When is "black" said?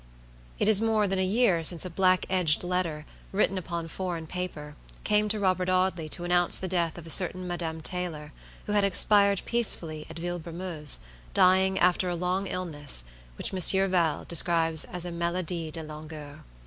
1.91-2.25